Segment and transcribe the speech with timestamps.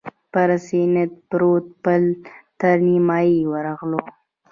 [0.31, 2.03] پر سیند پروت پل
[2.59, 4.01] تر نیمايي ورغلو.